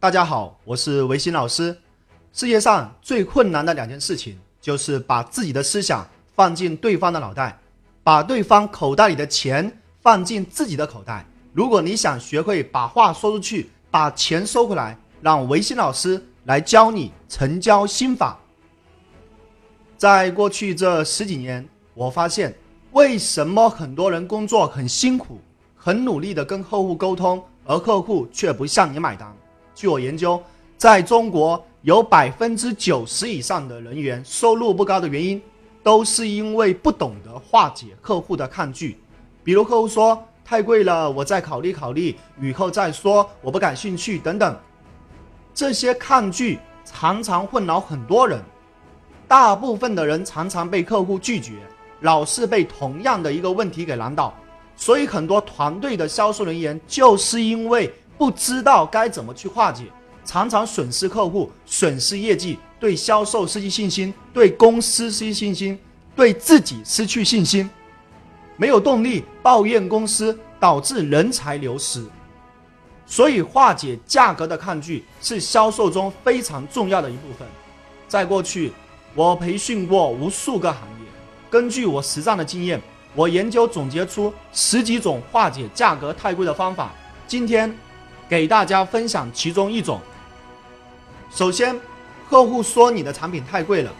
[0.00, 1.76] 大家好，我是维新老师。
[2.32, 7.58] 世界上最困难的两件事情，就是把自己的思想放进对方的脑袋，
[8.04, 11.26] 把对方口袋里的钱放进自己的口袋。
[11.52, 18.38] 如果你想学会把话说出去，把钱收回来，让维新老师来教你成交心法。
[19.96, 22.56] 在过去这十几年，我发现
[22.92, 25.40] 为什么很多人工作很辛苦，
[25.74, 29.36] 很努力的跟客户沟通，而客户却不向你买单。
[29.78, 30.42] 据我研究，
[30.76, 35.40] 在中国有百分之九十以上的人员收入不高的原因，
[35.84, 38.98] 都是因为不懂得化解客户的抗拒。
[39.44, 44.58] 比如客户说太贵了，我再考虑考虑，以后再说，我不感兴趣等等。
[45.54, 48.42] 这些抗拒常常困扰很多人。
[49.28, 51.52] 大部分的人常常被客户拒绝，
[52.00, 54.34] 老是被同样的一个问题给难倒，
[54.74, 59.84] 所以很多团队的销售人员就是因为不知道该怎么去化解，
[60.24, 65.78] 常常损失客户、损失业绩，对销售失去信心，对公司失去信心，
[66.14, 67.70] 对自己失去信心，
[68.56, 72.04] 没有动力，抱怨公司，导致人才流失。
[73.06, 77.46] 所以化解价格的抗拒是销售中非常重要的一部分。
[78.08, 78.72] 在过去。
[79.14, 81.06] 我培训过无数个行业，
[81.50, 82.80] 根据我实战的经验，
[83.16, 86.92] 我研究总结出十几种化解价格太贵的方法。
[87.26, 87.74] 今天
[88.28, 90.00] 给大家分享其中一种。
[91.30, 91.78] 首先，
[92.28, 93.90] 客户说你的产品太贵了，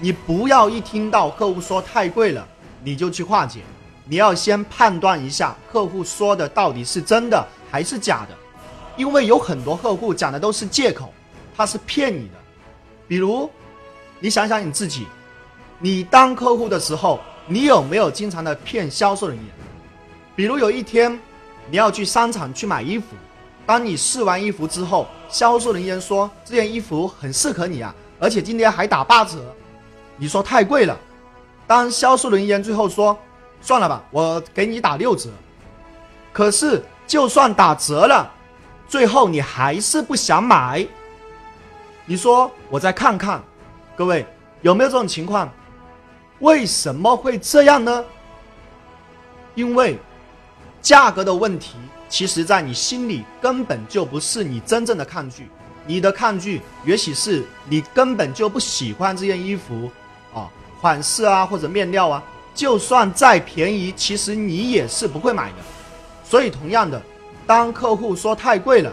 [0.00, 2.46] 你不要一听到客户说太贵了
[2.82, 3.60] 你就去化解，
[4.04, 8.36] 你要先判断一下客户说的到底是真的还是假的，
[8.96, 11.12] 因为有很多客户讲的都是借口，
[11.56, 12.34] 他是骗你的，
[13.06, 13.50] 比如。
[14.20, 15.06] 你想想你自己，
[15.78, 19.46] 你当客户的时候，你有没有经常的骗销售人员？
[20.34, 21.16] 比如有一天，
[21.70, 23.04] 你要去商场去买衣服，
[23.68, 29.54] 当你试完衣服之后，销售人员说这件衣服很适合你啊，而且今天还打八折，
[30.16, 30.98] 你说太贵了。
[31.66, 33.14] 当销售人员最后说
[33.60, 35.28] 算了吧，我给你打六折。
[36.32, 38.32] 可是就算打折了，
[38.88, 40.86] 最后你还是不想买。
[42.06, 43.42] 你说我再看看。
[43.94, 44.24] 各位
[44.62, 45.46] 有没有这种情况？
[46.38, 48.02] 为什么会这样呢？
[49.54, 49.98] 因为
[50.80, 51.74] 价格的问题，
[52.08, 55.48] 其实在你心里根本就不是你真正的抗拒，
[55.86, 59.90] 你的抗拒也许是你根本就不喜欢这件衣服
[60.34, 60.48] 啊，
[60.80, 62.22] 款式啊或者面料啊，
[62.54, 65.56] 就算再便宜，其实你也是不会买的。
[66.24, 67.00] 所以同样的，
[67.46, 68.92] 当客户说太贵了，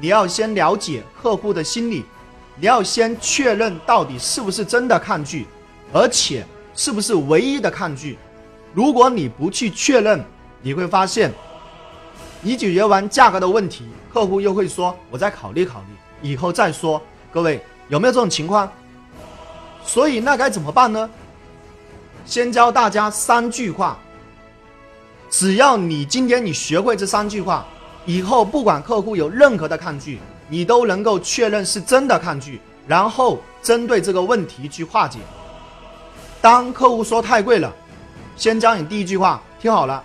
[0.00, 2.04] 你要先了解客户的心理。
[2.56, 5.44] 你要先确认到底是不是真的抗拒，
[5.92, 8.16] 而且是不是唯一的抗拒。
[8.72, 10.24] 如果你不去确认，
[10.62, 11.32] 你会发现，
[12.44, 17.00] 你解决完价格的问题，客户又会说：“我再考虑考虑，以后再说。”
[17.32, 18.70] 各位有没有这种情况？
[19.84, 21.08] 所以那该怎么办呢？
[22.26, 23.98] 先教大家三句话，
[25.30, 27.64] 只要你今天你学会这三句话，
[28.04, 30.20] 以后不管客户有任何的抗拒。
[30.46, 35.18] 你都能够确认是真的抗拒，然后针对这个问题去化解。
[36.42, 37.74] 当客户说太贵了，
[38.36, 40.04] 先教你第一句话，听好了，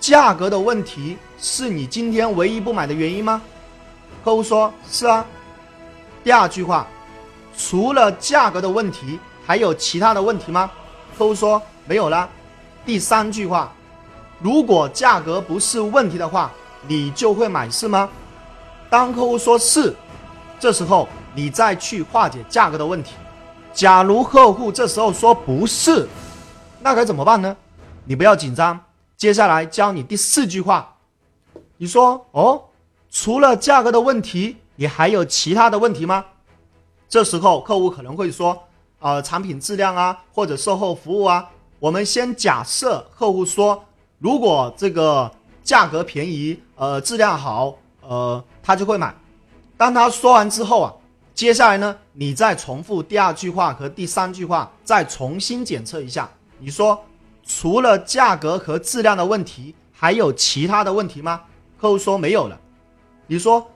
[0.00, 3.40] 价格的问题是你今天唯一不买的原因吗？
[4.24, 5.24] 客户说是啊。
[6.24, 6.86] 第二句话，
[7.56, 10.70] 除了价格的问题，还有其他的问题吗？
[11.16, 12.28] 客户说没有了。
[12.84, 13.72] 第三句话，
[14.40, 16.50] 如果价格不是问题的话，
[16.86, 18.08] 你就会买是吗？
[18.90, 19.94] 当客户说是，
[20.58, 23.12] 这时候你再去化解价格的问题。
[23.72, 26.08] 假如客户这时候说不是，
[26.80, 27.56] 那该怎么办呢？
[28.04, 28.78] 你不要紧张，
[29.16, 30.96] 接下来教你第四句话。
[31.80, 32.60] 你说哦，
[33.08, 36.24] 除了价格的问题，你还有其他的问题吗？
[37.08, 38.64] 这时候客户可能会说，
[38.98, 41.48] 呃，产品质量啊，或者售后服务啊。
[41.78, 43.84] 我们先假设客户说，
[44.18, 45.30] 如果这个
[45.62, 47.76] 价格便宜，呃，质量好。
[48.00, 49.14] 呃，他就会买。
[49.76, 50.92] 当他说完之后啊，
[51.34, 56.28] 接下来呢，你再重复第二句话和第三句话，再重新检测一下。
[56.58, 56.98] 你说，
[57.46, 61.42] 除了价格和质量的问题，还有其他的问题吗？
[61.80, 62.58] 客户说没有了。
[63.26, 63.70] 你说，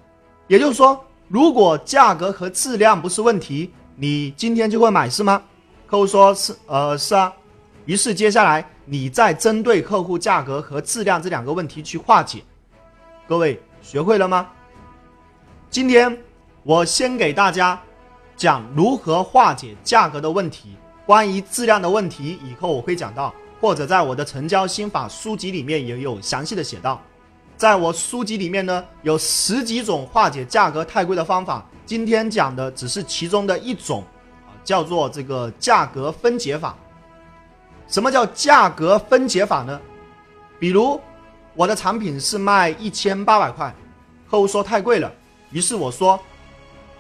[0.49, 5.43] 也就是说，如果价格和质量不是问题，你今天就会买是吗？
[5.87, 7.33] 客户说是，呃，是啊。
[7.85, 12.43] 于是接下来你再针对客户价格和质量这两个问题去化解。
[13.29, 13.61] 各位。
[13.85, 14.49] 学会了吗？
[15.69, 16.17] 今天
[16.63, 17.77] 我先给大家
[18.37, 20.77] 讲如何化解价格的问题。
[21.05, 27.03] 关于质量的问题，以后我会讲到，或者在我的成交心法书籍里面也有详细的写到。
[27.57, 31.65] 在我书籍里面呢，有十几种化解价格太贵的方法。
[31.87, 34.03] 今天讲的只是其中的一种，
[34.47, 36.77] 啊，叫做这个价格分解法。
[37.87, 39.79] 什么叫价格分解法呢？
[40.59, 41.01] 比如
[41.55, 43.75] 我的产品是卖一千八百块，
[44.31, 45.13] 客户说太贵了，
[45.51, 46.19] 于是我说：“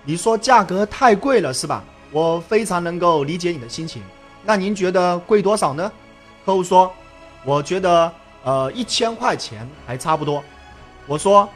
[0.04, 1.82] 你说价格太贵了是吧？
[2.10, 4.02] 我非常能够理解你的心情。
[4.44, 5.90] 那您觉得贵多少呢？”
[6.44, 6.92] 客户说
[7.46, 8.12] ：“我觉得
[8.44, 10.42] 呃一千块钱还差不多。”
[11.06, 11.48] 我说：“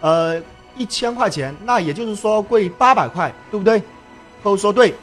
[0.00, 0.40] 呃
[0.76, 3.80] 一千块钱，那也就是说贵八百块，对不对？”
[4.42, 4.94] 客户说：“对。”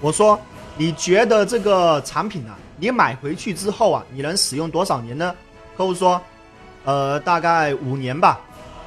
[0.00, 0.38] 我说
[0.76, 5.34] ：“你觉得这个产品啊？”你买回去之后啊，你能使用多少年呢？
[5.76, 6.20] 客户说，
[6.84, 8.40] 呃，大概五年吧。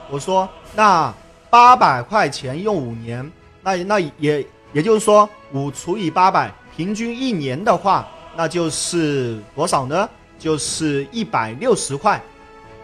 [0.10, 1.12] 我说，那
[1.50, 3.32] 八百块钱用五年，
[3.64, 8.06] 那那也也就是说，五除以八百，平均一年的话，
[8.36, 10.08] 那就是多少呢？
[10.38, 12.22] 就是一百六十块，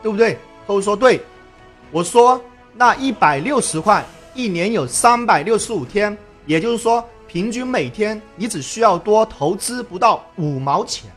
[0.01, 0.37] 对不对？
[0.65, 1.21] 客户说对。
[1.91, 2.41] 我说，
[2.75, 7.03] 那一百六十块，一年有三百六十五天，也就是说。
[7.25, 11.09] 平均每天你只需要多投资不到五毛钱，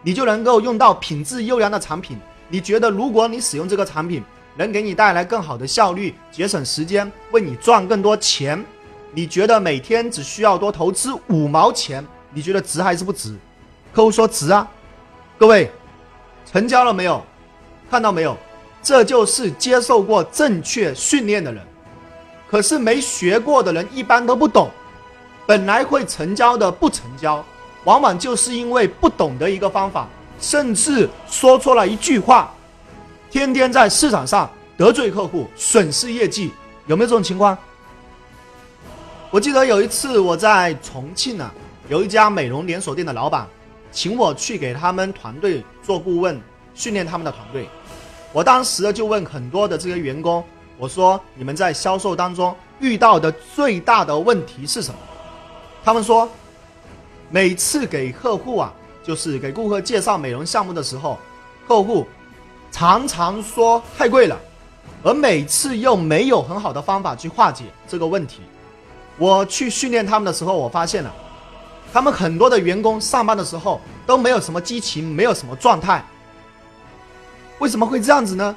[0.00, 2.16] 你就能够用到品质优良的产品。
[2.48, 4.24] 你觉得如果你使用这个产品
[4.56, 8.64] 能给你带来更好的效率、节省时间、为你赚更多钱，
[9.12, 12.02] 你觉得每天只需要多投资五毛钱，
[12.32, 13.36] 你觉得值还是不值？
[13.92, 14.66] 客户说值啊。
[15.38, 15.70] 各位，
[16.50, 17.22] 成交了没有？
[17.90, 18.34] 看到没有？
[18.82, 21.62] 这就是接受过正确训练的人，
[22.48, 24.70] 可是没学过的人一般都不懂。
[25.46, 27.44] 本来会成交的不成交，
[27.84, 30.08] 往往就是因为不懂得一个方法，
[30.40, 32.54] 甚至说错了一句话，
[33.30, 36.52] 天天在市场上得罪客户，损失业绩，
[36.86, 37.56] 有没有这种情况？
[39.30, 41.50] 我记得有一次我在重庆呢，
[41.88, 43.46] 有一家美容连锁店的老板，
[43.90, 46.40] 请我去给他们团队做顾问，
[46.74, 47.68] 训练他们的团队。
[48.32, 50.44] 我当时就问很多的这些员工，
[50.76, 54.98] 我说你们在销售当中遇到的最大的问题是什么？
[55.82, 56.28] 他们说，
[57.30, 58.72] 每次给客户啊，
[59.02, 61.18] 就是给顾客介绍美容项目的时候，
[61.66, 62.06] 客户
[62.70, 64.38] 常常说太贵了，
[65.02, 68.42] 而每次又没有很好的方法去化解这个问题。
[69.16, 71.14] 我去训练他们的时候，我发现了，
[71.92, 76.04] 他们很多的员工上班的时候都没有什么激情，没有什么状态。
[77.58, 78.54] 为什么会这样子呢？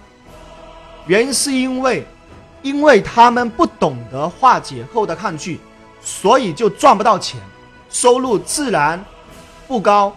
[1.07, 2.05] 原因是因为，
[2.61, 5.59] 因为他们不懂得化解后的抗拒。
[6.01, 7.41] 所以就赚不到钱，
[7.89, 9.03] 收入自然
[9.67, 10.15] 不高，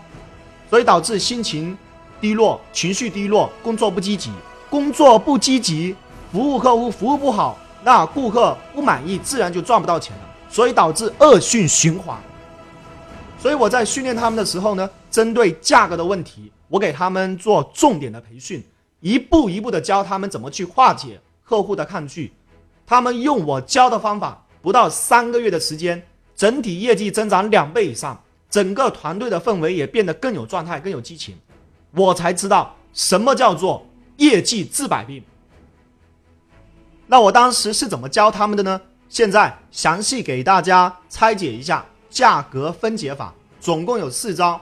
[0.71, 1.77] 所以导致心情
[2.21, 4.31] 低落、情绪低落、工作不积极。
[4.71, 5.95] 工作不积极，
[6.31, 10.23] 服务客户服务不好，那顾客不满意，自然就赚不到钱了。
[10.49, 12.17] 所以导致恶性循环。
[13.43, 18.63] 所以我在训练他们的时候呢，针对价格的问题，我给他们做重点的培训，
[19.01, 22.33] 一步一步的教他们怎么去化解客户的抗拒。
[22.87, 24.39] 他们用我教的方法。
[24.63, 26.01] 不到三个月的时间，
[26.37, 31.37] 整体业绩增长两倍以上，整个团队的氛围也变得更有状态、更有激情。
[31.91, 33.85] 我才知道什么叫做
[34.19, 35.21] 业绩治百病。
[37.09, 38.81] 那我当时是怎么教他们的呢？
[39.09, 44.61] 现在详细给大家拆解一下价格分解法，总共有四招。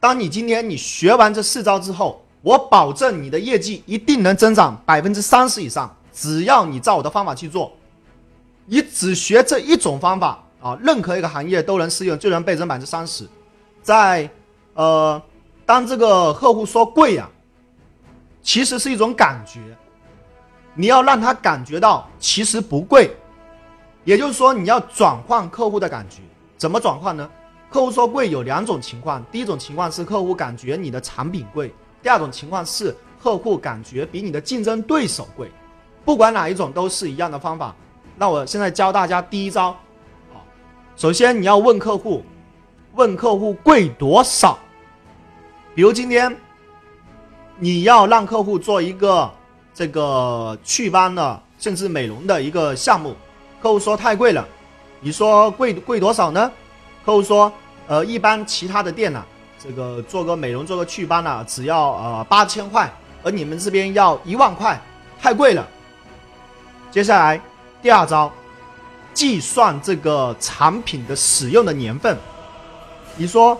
[0.00, 7.72] 当你今天你学完这四招之后，我保证你的业绩一定能增长百分之三十以上，只要你照我的方法去做。
[8.66, 13.24] 你只学这一种方法啊，任何一个行业都能适用，就能倍增百分之三十。
[13.80, 14.28] 在
[14.74, 15.22] 呃，
[15.64, 17.28] 当这个客户说贵呀，
[18.42, 19.60] 其实是一种感觉，
[20.74, 23.16] 你要让他感觉到其实不贵，
[24.04, 26.18] 也就是说你要转换客户的感觉。
[26.56, 27.28] 怎么转换呢？
[27.68, 35.50] 客户说贵有两种情况，第一种情况是客户感觉你的产品贵，第二种情况是客户感觉比你的竞争对手贵。
[36.04, 37.74] 不管哪一种都是一样的方法。
[38.16, 39.70] 那我现在教大家第一招，
[40.32, 40.38] 啊，
[40.96, 42.22] 首先你要问客户，
[42.94, 44.58] 问客户贵多少。
[45.74, 46.34] 比如今天
[47.58, 49.30] 你要让客户做一个
[49.74, 53.14] 这个祛斑的，甚至美容的一个项目，
[53.60, 54.46] 客户说太贵了，
[55.00, 56.50] 你说贵贵多少呢？
[57.04, 57.52] 客户说，
[57.86, 59.24] 呃，一般其他的店呢，
[59.62, 64.80] 这个做个美容做个祛斑呢，只要呃八千块，而你们这边要一万块，
[65.20, 65.66] 太贵了。
[66.90, 67.40] 接下来。
[67.82, 68.32] 第二招，
[69.14, 72.16] 计算这个产品的使用的年份。
[73.16, 73.56] 你说，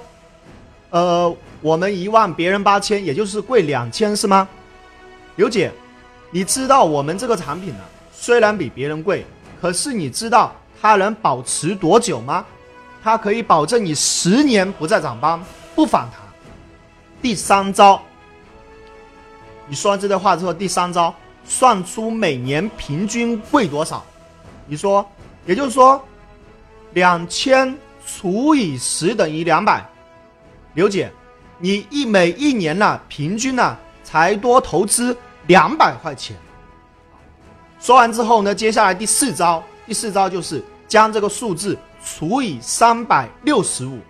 [0.90, 4.48] 呃，我们一万，别人八千，也就是贵两千，是吗？
[5.36, 5.70] 刘姐，
[6.32, 7.80] 你知道我们这个产品呢，
[8.12, 9.24] 虽然比别人贵，
[9.60, 12.44] 可是你知道它能保持多久吗？
[13.02, 15.40] 它可以保证你十年不再长斑、
[15.74, 16.20] 不反弹。
[17.22, 18.02] 第三招，
[19.66, 21.14] 你说完这段话之后，第三招，
[21.44, 24.04] 算出每年平均贵多少？
[24.66, 25.08] 你说，
[25.44, 26.04] 也就是说，
[26.94, 29.84] 两千除以十等于两百。
[30.74, 31.10] 刘姐，
[31.58, 35.16] 你一每一年呢，平均呢，才多投资
[35.46, 36.36] 两百块钱。
[37.80, 44.00] 说完之后呢，接下来第四招，第四招就是将这个数字除以三百六十五。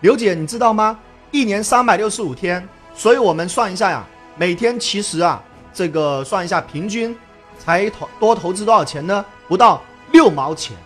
[0.00, 0.98] 刘姐，你知道吗？
[1.30, 4.04] 一年三百六十五天，所以我们算一下呀，
[4.36, 5.42] 每天其实啊，
[5.74, 7.16] 这个算一下平均
[7.58, 9.24] 才投多投资多少钱呢？
[9.46, 10.76] 不到六毛钱。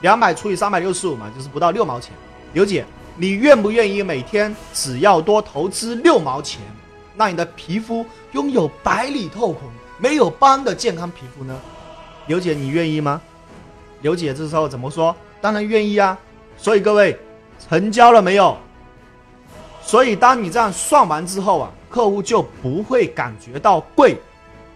[0.00, 2.12] 两百除以三百六十五嘛，就是不到六毛钱。
[2.52, 2.84] 刘姐，
[3.16, 6.60] 你愿不愿意每天只要多投资六毛钱？
[7.16, 9.70] 让你的皮肤拥有白里透红、
[10.04, 11.58] 没有斑的健康皮肤呢？
[12.26, 13.18] 刘姐，你愿意吗？
[14.02, 15.16] 刘姐这时候怎么说？
[15.40, 16.18] 当然愿意啊！
[16.58, 17.18] 所以各位，
[17.58, 18.54] 成交了没有？
[19.82, 24.18] 所以当你这样算完之后啊，客户就不会感觉到贵，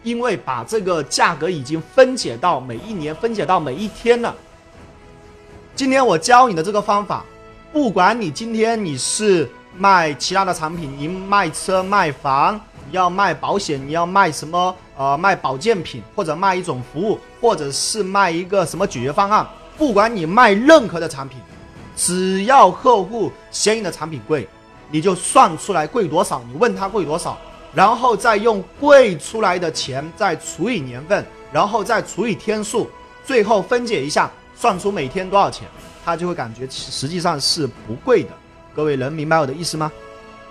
[0.02, 4.35] 因为把这个价格已经分解到每一年、分解到每一天了。
[5.76, 7.23] 今天我教你的这个方法，
[7.70, 9.47] 不管你今天你是。
[9.76, 12.61] 卖其他的产品，你卖车卖房，
[12.92, 14.75] 要卖保险，你要卖什么？
[14.97, 19.47] 呃，卖保健品，或者卖一种服务，或者是卖一个什么解决方案。
[19.76, 21.38] 不管你卖任何的产品，
[21.97, 24.49] 只要客户嫌你的产品贵，
[24.90, 27.38] 你就算出来贵多少，你问他贵多少，
[27.73, 32.90] 然后再用贵出来的钱再除以年份，然后再除以天数，
[33.25, 35.68] 最后分解一下，算出每天多少钱，
[36.04, 38.30] 他就会感觉实际上是不贵的。
[38.75, 39.92] 各位能明白我的意思吗？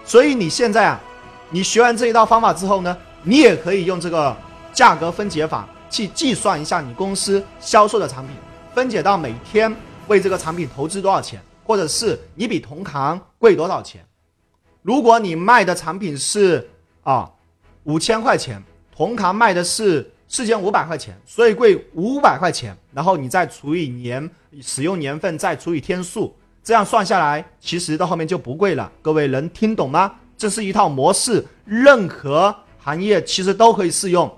[0.05, 1.01] 所以你现在啊，
[1.49, 4.35] 你学完这一套方法之后呢，你也可以用这个
[4.73, 8.35] 价格分解法去计算一下你公司销售的产品，
[8.75, 9.73] 分解到每天
[10.07, 14.05] 为这个产品投资多少钱，或者是你比同行贵多少钱。
[14.81, 16.69] 如果你卖的产品是
[17.03, 17.29] 啊
[17.83, 18.61] 五千块钱，
[18.93, 24.29] 同行卖的是四千五百块钱，所以贵五百块钱，然后你再除以年
[24.61, 26.35] 使用年份，再除以天数。
[26.61, 28.91] 这样算下来，其实到后面就不贵了。
[29.01, 30.13] 各位能听懂吗？
[30.37, 34.31] 这是一套模式，任何行业其实都可以适用。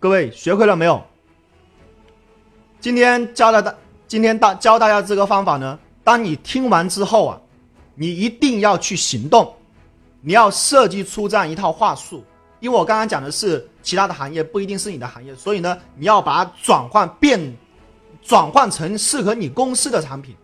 [0.00, 1.02] 各位学会了没有？
[2.80, 3.74] 今天教了大，
[4.06, 5.78] 今天大教大家这个方法呢。
[6.02, 7.40] 当你听完之后啊，
[7.94, 9.52] 你一定要去行动，
[10.22, 12.24] 你要设计出这样一套话术。
[12.60, 17.54] 因为我刚刚讲的是其他的行业，不一定是你的行业，所以呢，你要把它转换变，
[18.22, 20.34] 转换成适合你公司的产品。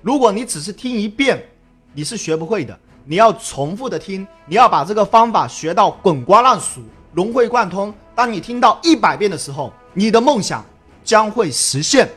[0.00, 1.44] 如果你只是听一遍，
[1.92, 2.78] 你是学不会的。
[3.10, 6.80] 你要重复的听，你要把这个方法学到滚瓜烂熟、
[7.12, 7.92] 融会贯通。
[8.14, 10.64] 当你听到一百遍的时候，你的梦想
[11.02, 12.08] 将会实现。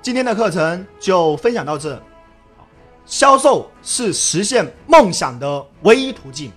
[0.00, 2.02] 今天的课程就分享到这。
[3.04, 6.50] 销售是实现梦想的唯一途径，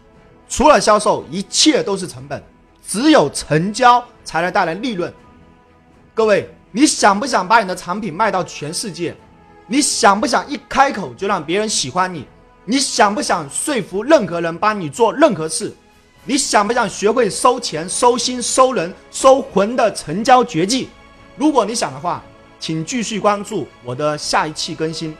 [0.47, 2.41] 除了销售，一切都是成本。
[2.87, 5.13] 只有成交才能带来利润。
[6.13, 6.49] 各位。
[6.71, 9.15] 你想不想把你的产品卖到全世界？
[9.71, 12.25] 你想不想一开口就让别人喜欢你？
[12.65, 15.71] 你想不想说服任何人帮你做任何事？
[16.25, 20.89] 你想不想学会收钱、收心、收人、收魂的成交绝技？
[21.35, 22.23] 如果你想的话，
[22.59, 25.15] 请继续关注我的下一期更新。